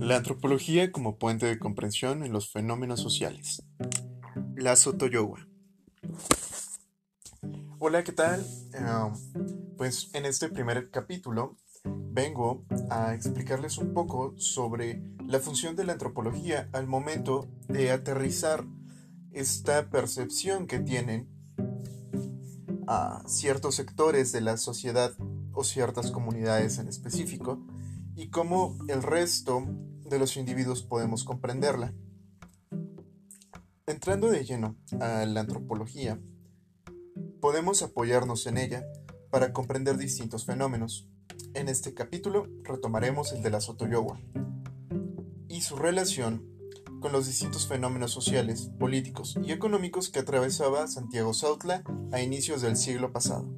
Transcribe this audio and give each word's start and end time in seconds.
La 0.00 0.16
antropología 0.16 0.90
como 0.90 1.18
puente 1.18 1.44
de 1.44 1.58
comprensión 1.58 2.24
en 2.24 2.32
los 2.32 2.50
fenómenos 2.50 3.00
sociales. 3.00 3.62
La 4.56 4.74
Sotoyowa. 4.74 5.46
Hola, 7.78 8.02
¿qué 8.02 8.12
tal? 8.12 8.42
Um, 8.72 9.76
pues 9.76 10.08
en 10.14 10.24
este 10.24 10.48
primer 10.48 10.90
capítulo 10.90 11.58
vengo 11.84 12.64
a 12.88 13.12
explicarles 13.12 13.76
un 13.76 13.92
poco 13.92 14.32
sobre 14.38 15.02
la 15.28 15.38
función 15.38 15.76
de 15.76 15.84
la 15.84 15.92
antropología 15.92 16.70
al 16.72 16.86
momento 16.86 17.50
de 17.68 17.90
aterrizar 17.90 18.64
esta 19.32 19.90
percepción 19.90 20.66
que 20.66 20.78
tienen 20.78 21.28
a 22.86 23.22
ciertos 23.26 23.74
sectores 23.74 24.32
de 24.32 24.40
la 24.40 24.56
sociedad 24.56 25.12
o 25.52 25.62
ciertas 25.62 26.10
comunidades 26.10 26.78
en 26.78 26.88
específico 26.88 27.62
y 28.16 28.28
cómo 28.28 28.78
el 28.88 29.02
resto 29.02 29.64
de 30.08 30.18
los 30.18 30.36
individuos 30.36 30.82
podemos 30.82 31.24
comprenderla. 31.24 31.94
Entrando 33.86 34.30
de 34.30 34.44
lleno 34.44 34.76
a 35.00 35.24
la 35.26 35.40
antropología, 35.40 36.20
podemos 37.40 37.82
apoyarnos 37.82 38.46
en 38.46 38.58
ella 38.58 38.84
para 39.30 39.52
comprender 39.52 39.96
distintos 39.96 40.44
fenómenos. 40.44 41.08
En 41.54 41.68
este 41.68 41.94
capítulo 41.94 42.46
retomaremos 42.62 43.32
el 43.32 43.42
de 43.42 43.50
la 43.50 43.60
Sotoyowa 43.60 44.20
y 45.48 45.62
su 45.62 45.76
relación 45.76 46.46
con 47.00 47.12
los 47.12 47.26
distintos 47.26 47.66
fenómenos 47.66 48.12
sociales, 48.12 48.70
políticos 48.78 49.38
y 49.42 49.52
económicos 49.52 50.10
que 50.10 50.20
atravesaba 50.20 50.86
Santiago 50.86 51.32
Sautla 51.32 51.82
a 52.12 52.20
inicios 52.20 52.62
del 52.62 52.76
siglo 52.76 53.12
pasado. 53.12 53.48